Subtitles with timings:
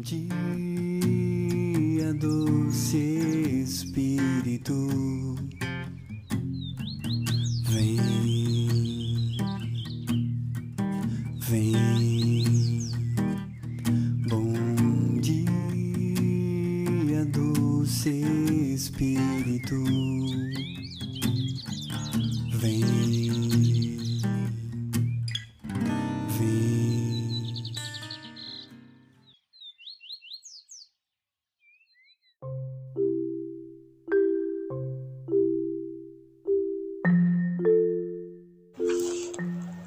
[0.00, 0.24] dia,
[2.14, 2.96] doce
[3.62, 5.29] Espírito,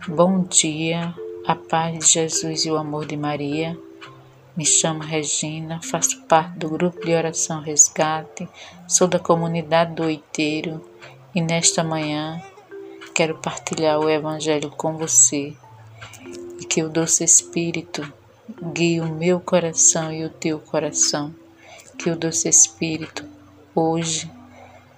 [0.07, 1.15] Bom dia,
[1.47, 3.79] a paz de Jesus e o amor de Maria.
[4.53, 8.49] Me chamo Regina, faço parte do grupo de oração Resgate,
[8.85, 10.83] sou da comunidade do Oiteiro
[11.33, 12.43] e nesta manhã
[13.15, 15.53] quero partilhar o Evangelho com você
[16.59, 18.05] e que o doce Espírito
[18.73, 21.33] guie o meu coração e o teu coração.
[21.97, 23.25] Que o doce Espírito
[23.73, 24.29] hoje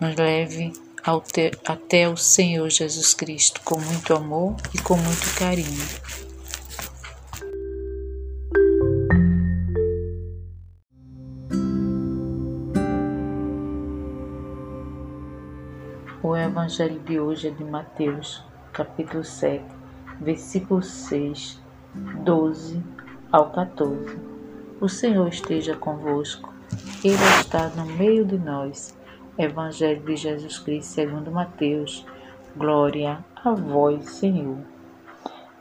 [0.02, 0.74] nos leve
[1.06, 5.86] ao te- até o Senhor Jesus Cristo com muito amor e com muito carinho.
[16.24, 19.64] O Evangelho de hoje é de Mateus, capítulo 7,
[20.20, 21.62] versículo 6,
[22.24, 22.82] 12
[23.32, 24.18] ao 14.
[24.82, 26.54] O Senhor esteja convosco,
[27.04, 28.98] Ele está no meio de nós.
[29.38, 32.06] Evangelho de Jesus Cristo segundo Mateus.
[32.56, 34.60] Glória a vós, Senhor.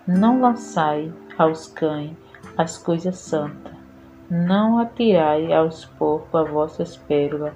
[0.07, 2.17] Não lançai aos cães
[2.57, 3.73] as coisas santas,
[4.31, 7.55] não atirai aos porcos as vossas pérolas,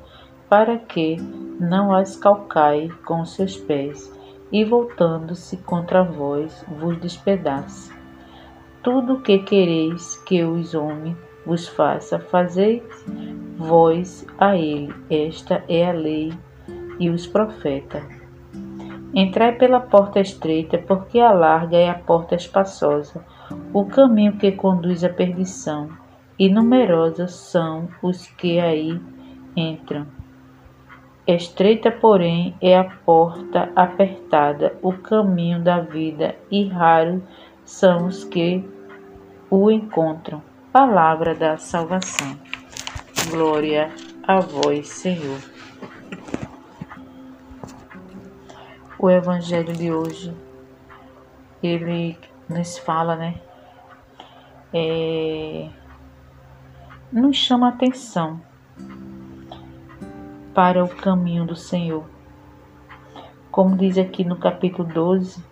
[0.48, 1.16] para que
[1.60, 4.12] não as calcai com os seus pés,
[4.50, 7.92] e voltando-se contra vós vos despedace.
[8.82, 12.82] Tudo o que quereis que os homens vos faça, fazei
[13.58, 14.94] vós a ele.
[15.10, 16.32] Esta é a lei
[16.98, 18.04] e os profetas.
[19.14, 23.24] Entrai pela porta estreita, porque a larga é a porta espaçosa,
[23.72, 25.88] o caminho que conduz à perdição,
[26.38, 29.00] e numerosos são os que aí
[29.56, 30.06] entram.
[31.26, 37.22] Estreita, porém, é a porta apertada, o caminho da vida, e raros
[37.64, 38.64] são os que
[39.50, 40.42] o encontram.
[40.72, 42.47] Palavra da salvação.
[43.26, 43.92] Glória
[44.22, 45.38] a vós, Senhor.
[48.98, 50.34] O evangelho de hoje,
[51.62, 52.16] ele
[52.48, 53.40] nos fala, né?
[54.72, 55.68] É,
[57.12, 58.40] nos chama atenção
[60.54, 62.04] para o caminho do Senhor.
[63.50, 65.44] Como diz aqui no capítulo 12,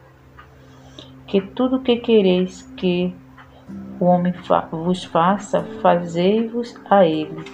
[1.27, 3.15] que tudo que quereis que
[3.99, 7.45] o homem fa vos faça, fazei-vos a ele.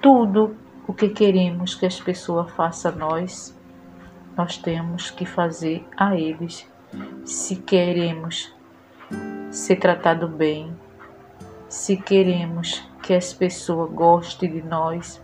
[0.00, 3.56] Tudo o que queremos que as pessoas façam a nós,
[4.36, 6.66] nós temos que fazer a eles.
[7.24, 8.54] Se queremos
[9.50, 10.74] ser tratado bem,
[11.68, 15.20] se queremos que as pessoas gostem de nós,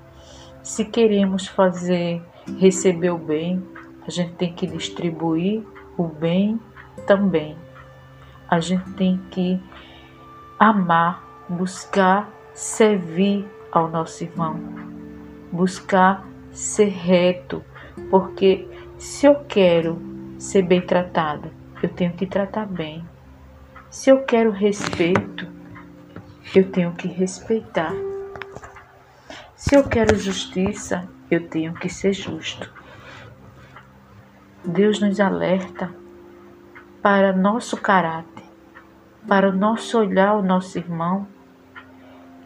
[0.63, 2.23] se queremos fazer
[2.59, 3.63] receber o bem,
[4.07, 5.63] a gente tem que distribuir
[5.97, 6.61] o bem
[7.07, 7.57] também.
[8.49, 9.61] A gente tem que
[10.59, 14.61] amar, buscar servir ao nosso irmão,
[15.51, 17.63] buscar ser reto,
[18.11, 20.01] porque se eu quero
[20.39, 21.51] ser bem tratada,
[21.83, 23.05] eu tenho que tratar bem.
[23.91, 25.47] Se eu quero respeito,
[26.55, 27.93] eu tenho que respeitar.
[29.55, 32.73] Se eu quero justiça, eu tenho que ser justo.
[34.65, 35.95] Deus nos alerta
[37.03, 38.34] para nosso caráter,
[39.27, 41.27] para o nosso olhar ao nosso irmão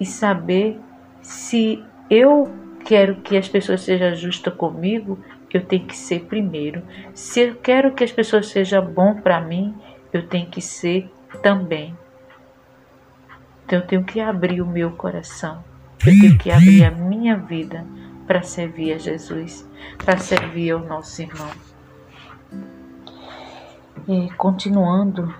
[0.00, 0.80] e saber
[1.20, 2.50] se eu
[2.84, 5.18] quero que as pessoas sejam justas comigo,
[5.52, 6.82] eu tenho que ser primeiro.
[7.14, 9.74] Se eu quero que as pessoas sejam bom para mim,
[10.12, 11.10] eu tenho que ser
[11.42, 11.96] também.
[13.64, 15.62] Então eu tenho que abrir o meu coração.
[16.06, 17.84] Eu tenho que abrir a minha vida
[18.26, 19.68] para servir a Jesus,
[20.04, 21.50] para servir ao nosso irmão.
[24.06, 25.34] E, continuando,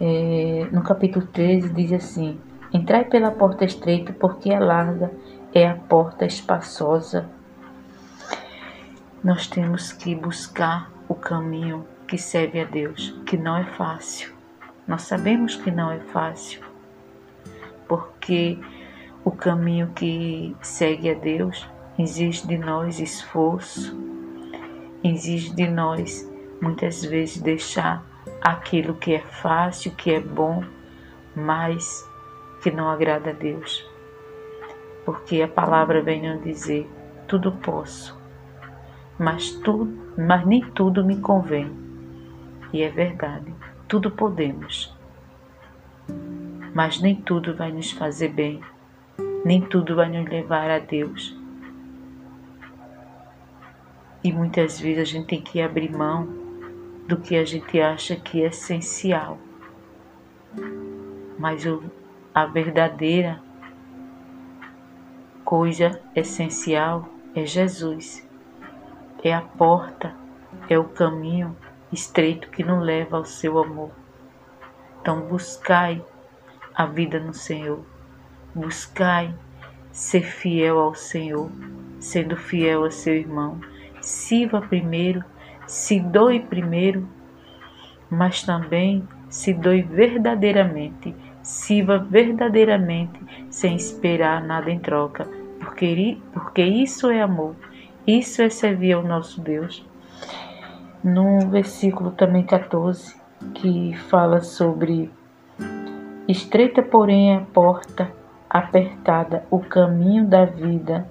[0.00, 2.40] é, no capítulo 13 diz assim:
[2.72, 5.12] Entrai pela porta estreita, porque a larga
[5.52, 7.28] é a porta espaçosa.
[9.22, 14.32] Nós temos que buscar o caminho que serve a Deus, que não é fácil.
[14.88, 16.62] Nós sabemos que não é fácil,
[17.86, 18.58] porque
[19.22, 21.68] o caminho que segue a Deus
[21.98, 23.94] exige de nós esforço,
[25.04, 26.26] exige de nós
[26.60, 28.09] muitas vezes deixar
[28.40, 30.64] aquilo que é fácil, que é bom,
[31.34, 32.08] mas
[32.62, 33.86] que não agrada a Deus.
[35.04, 36.88] Porque a palavra vem nos dizer:
[37.26, 38.18] tudo posso,
[39.18, 41.70] mas, tu, mas nem tudo me convém.
[42.72, 43.52] E é verdade,
[43.88, 44.96] tudo podemos,
[46.72, 48.60] mas nem tudo vai nos fazer bem,
[49.44, 51.36] nem tudo vai nos levar a Deus.
[54.22, 56.39] E muitas vezes a gente tem que abrir mão
[57.10, 59.36] do que a gente acha que é essencial.
[61.36, 61.64] Mas
[62.32, 63.42] a verdadeira
[65.44, 68.24] coisa essencial é Jesus.
[69.24, 70.14] É a porta,
[70.68, 71.56] é o caminho
[71.92, 73.90] estreito que nos leva ao seu amor.
[75.00, 76.00] Então buscai
[76.72, 77.84] a vida no Senhor.
[78.54, 79.34] Buscai
[79.90, 81.50] ser fiel ao Senhor,
[81.98, 83.60] sendo fiel a seu irmão.
[84.00, 85.24] Sirva primeiro,
[85.70, 87.08] se doe primeiro,
[88.10, 91.14] mas também se doe verdadeiramente,
[91.44, 95.28] sirva verdadeiramente, sem esperar nada em troca,
[95.60, 97.54] porque, porque isso é amor,
[98.04, 99.86] isso é servir ao nosso Deus.
[101.04, 103.14] No versículo também 14,
[103.54, 105.08] que fala sobre
[106.26, 108.10] estreita, porém, a porta,
[108.50, 111.08] apertada, o caminho da vida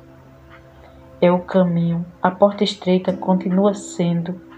[1.22, 2.06] é o caminho.
[2.22, 4.49] A porta estreita continua sendo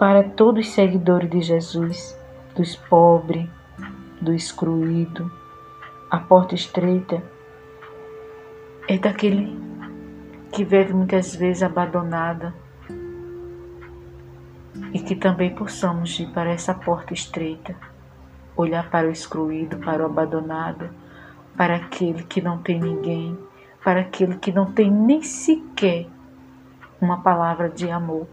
[0.00, 2.18] para todos os seguidores de Jesus,
[2.56, 3.46] dos pobres,
[4.18, 5.30] do excluído.
[6.10, 7.22] A porta estreita
[8.88, 9.60] é daquele
[10.50, 12.54] que vive muitas vezes abandonada
[14.94, 17.76] e que também possamos ir para essa porta estreita,
[18.56, 20.88] olhar para o excluído, para o abandonado,
[21.54, 23.38] para aquele que não tem ninguém,
[23.84, 26.06] para aquele que não tem nem sequer
[26.98, 28.26] uma palavra de amor,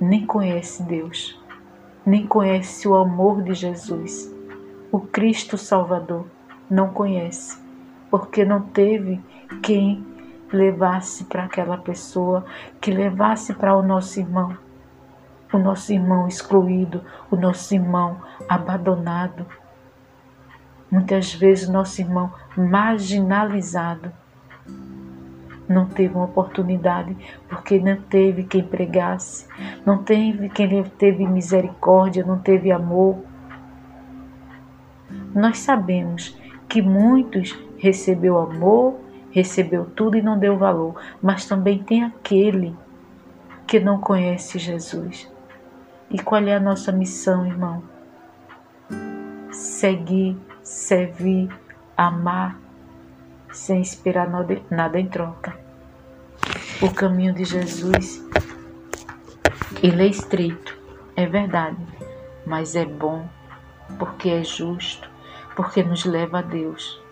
[0.00, 1.40] nem conhece Deus,
[2.04, 4.32] nem conhece o amor de Jesus,
[4.90, 6.26] o Cristo Salvador,
[6.70, 7.58] não conhece
[8.10, 9.20] porque não teve
[9.62, 10.06] quem
[10.52, 12.44] levasse para aquela pessoa,
[12.80, 14.56] que levasse para o nosso irmão,
[15.52, 19.46] o nosso irmão excluído, o nosso irmão abandonado.
[20.90, 24.10] Muitas vezes, nosso irmão marginalizado
[25.68, 27.16] não teve uma oportunidade
[27.48, 29.46] porque não teve quem pregasse,
[29.84, 33.18] não teve quem teve misericórdia, não teve amor.
[35.34, 36.36] Nós sabemos
[36.68, 38.98] que muitos recebeu amor,
[39.30, 42.74] recebeu tudo e não deu valor, mas também tem aquele
[43.66, 45.30] que não conhece Jesus.
[46.10, 47.82] E qual é a nossa missão, irmão?
[49.52, 51.50] Seguir, servir,
[51.96, 52.58] amar,
[53.52, 54.30] sem esperar
[54.70, 55.57] nada em troca.
[56.80, 58.24] O caminho de Jesus,
[59.82, 60.78] ele é estreito,
[61.16, 61.76] é verdade,
[62.46, 63.28] mas é bom,
[63.98, 65.10] porque é justo,
[65.56, 67.02] porque nos leva a Deus.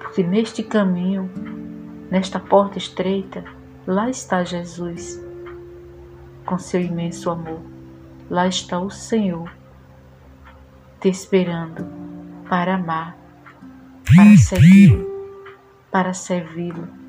[0.00, 1.30] Porque neste caminho,
[2.10, 3.44] nesta porta estreita,
[3.86, 5.24] lá está Jesus,
[6.44, 7.60] com seu imenso amor.
[8.28, 9.52] Lá está o Senhor,
[11.00, 11.86] te esperando
[12.48, 13.16] para amar,
[14.04, 15.06] para seguir,
[15.92, 17.03] para servi-lo.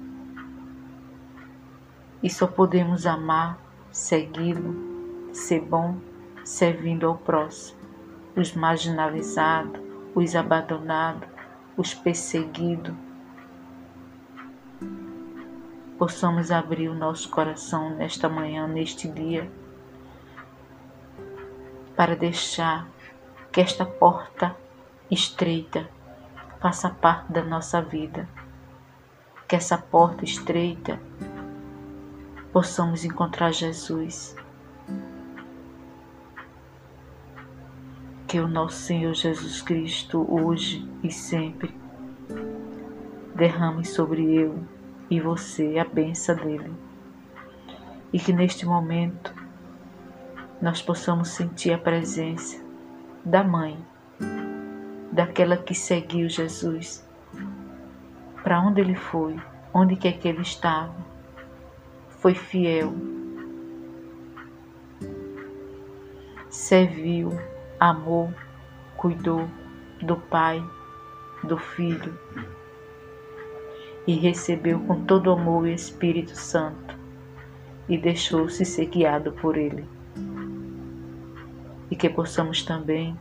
[2.25, 3.55] E só podemos amar,
[3.91, 5.95] segui-lo, ser bom,
[6.43, 7.77] servindo ao próximo,
[8.35, 9.79] os marginalizados,
[10.15, 11.29] os abandonados,
[11.77, 12.95] os perseguidos,
[15.99, 19.47] possamos abrir o nosso coração nesta manhã, neste dia,
[21.95, 22.87] para deixar
[23.51, 24.55] que esta porta
[25.11, 25.87] estreita
[26.59, 28.27] faça parte da nossa vida,
[29.47, 30.99] que essa porta estreita
[32.55, 34.33] possamos encontrar Jesus
[38.25, 41.75] que o nosso Senhor Jesus Cristo, hoje e sempre,
[43.35, 44.63] derrame sobre eu
[45.09, 46.71] e você a benção dele.
[48.13, 49.35] E que neste momento
[50.61, 52.63] nós possamos sentir a presença
[53.25, 53.77] da Mãe,
[55.11, 57.05] daquela que seguiu Jesus,
[58.41, 59.35] para onde ele foi,
[59.73, 61.14] onde quer que ele estava,
[62.25, 62.91] foi fiel,
[66.49, 67.39] serviu
[67.79, 68.33] amou,
[68.97, 69.47] cuidou
[70.01, 70.59] do Pai,
[71.43, 72.17] do Filho
[74.07, 76.97] e recebeu com todo amor o Espírito Santo
[77.87, 79.85] e deixou-se ser guiado por Ele.
[81.91, 83.15] E que possamos também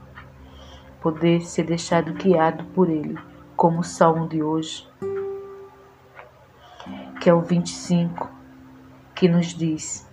[1.02, 3.18] poder ser deixado guiado por Ele,
[3.54, 4.88] como o salmo de hoje,
[7.20, 8.33] que é o 25,
[9.14, 10.06] que nos diz,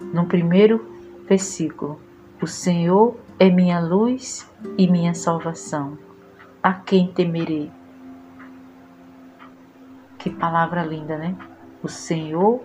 [0.00, 0.84] no primeiro
[1.28, 2.00] versículo,
[2.40, 5.98] o Senhor é minha luz e minha salvação.
[6.62, 7.70] A quem temerei?
[10.18, 11.36] Que palavra linda, né?
[11.82, 12.60] O Senhor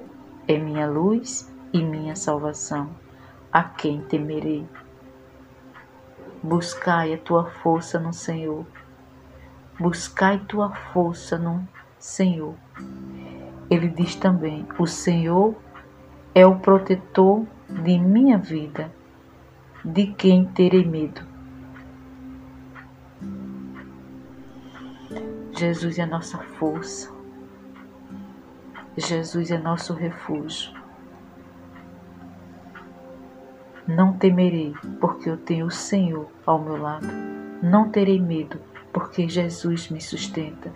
[0.48, 2.90] é minha luz e minha salvação.
[3.52, 4.68] A quem temerei?
[6.42, 8.66] Buscai a tua força no Senhor.
[9.80, 11.68] Buscai tua força no
[12.00, 12.56] Senhor.
[13.74, 15.56] Ele diz também: O Senhor
[16.36, 18.92] é o protetor de minha vida.
[19.84, 21.22] De quem terei medo?
[25.58, 27.12] Jesus é nossa força.
[28.96, 30.72] Jesus é nosso refúgio.
[33.88, 37.08] Não temerei, porque eu tenho o Senhor ao meu lado.
[37.64, 38.60] Não terei medo,
[38.94, 40.72] porque Jesus me sustenta.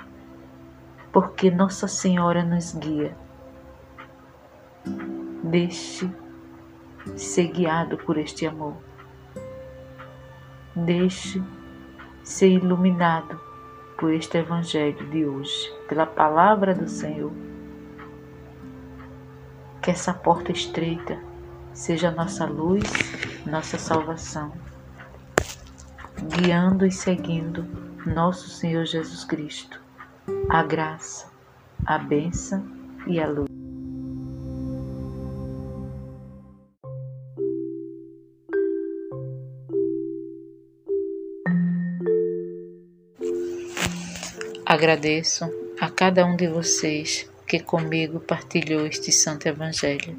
[1.18, 3.18] Porque Nossa Senhora nos guia.
[5.44, 6.08] Deixe
[7.16, 8.76] ser guiado por este amor.
[10.76, 11.44] Deixe
[12.24, 13.42] ser iluminado
[13.98, 17.34] por este Evangelho de hoje, pela palavra do Senhor.
[19.82, 21.18] Que essa porta estreita
[21.74, 22.84] seja nossa luz,
[23.44, 24.54] nossa salvação,
[26.38, 27.66] guiando e seguindo
[28.06, 29.87] nosso Senhor Jesus Cristo,
[30.50, 31.30] a graça,
[31.86, 32.66] a bênção
[33.06, 33.48] e a luz.
[44.66, 45.46] Agradeço
[45.80, 50.18] a cada um de vocês que comigo partilhou este Santo Evangelho.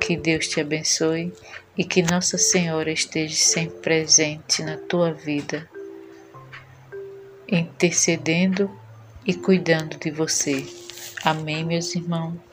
[0.00, 1.32] Que Deus te abençoe
[1.78, 5.68] e que Nossa Senhora esteja sempre presente na tua vida,
[7.48, 8.81] intercedendo
[9.26, 10.66] e cuidando de você.
[11.24, 12.51] Amém, meus irmãos.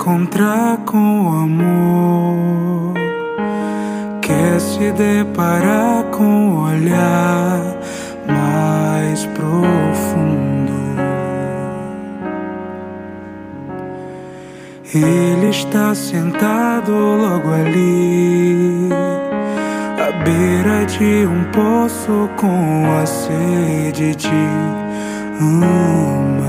[0.00, 2.94] Encontrar com o amor,
[4.22, 7.76] quer se deparar com o olhar
[8.26, 10.72] mais profundo.
[14.94, 18.88] Ele está sentado logo ali,
[19.98, 24.28] à beira de um poço com a sede de
[25.38, 26.39] amar.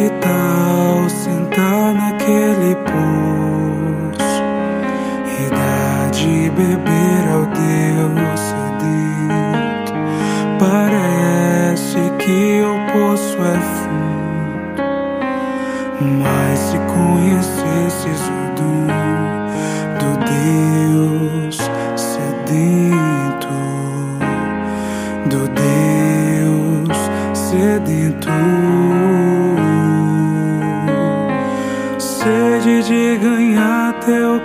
[0.00, 4.42] Que tal sentar naquele poço
[5.26, 9.92] e dar de beber ao Deus sedento?
[10.58, 14.82] Parece que o poço é fundo,
[16.22, 18.86] mas se conhecesses o dom
[19.98, 21.58] do Deus
[21.94, 22.99] sedento,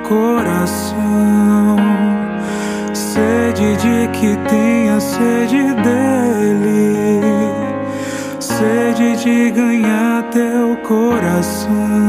[0.08, 1.78] coração,
[2.94, 7.22] sede de que tenha sede dele,
[8.40, 12.05] sede de ganhar teu coração,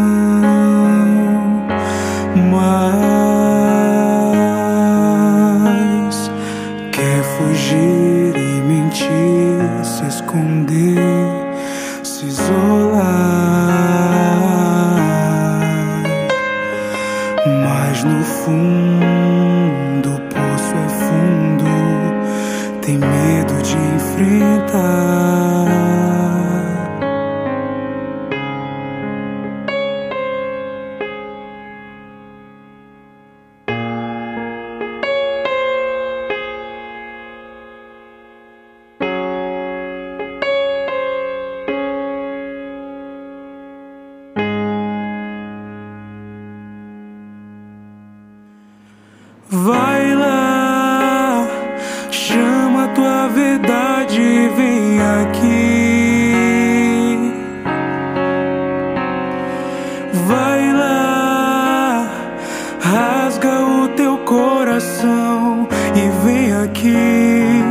[64.76, 67.62] coração e vem aqui.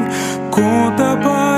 [0.49, 1.54] Conta para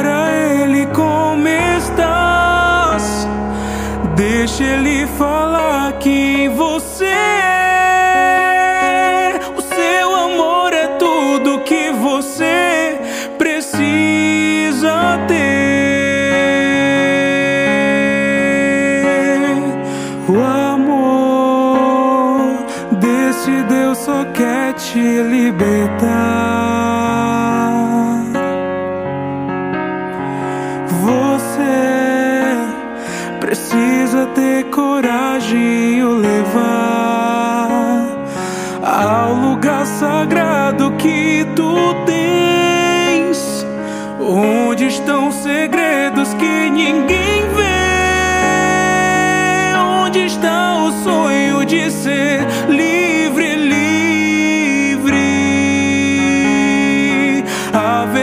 [25.37, 26.07] libertar.
[31.03, 31.77] Você
[33.39, 37.67] precisa ter coragem e o levar
[38.83, 41.75] ao lugar sagrado que tu
[42.05, 43.65] tens,
[44.19, 47.26] onde estão segredos que ninguém.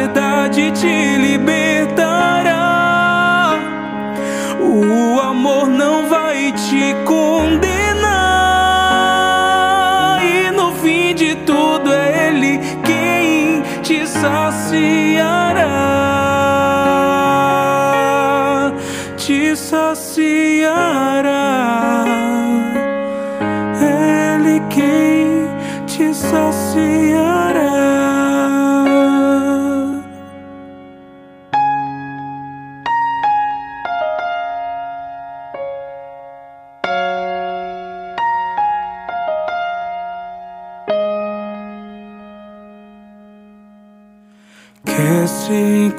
[0.04, 1.63] A verdade te libertará.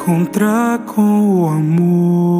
[0.06, 2.35] Encontrar com o amor?